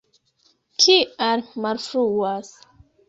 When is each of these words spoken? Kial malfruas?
Kial 0.85 1.45
malfruas? 1.67 2.53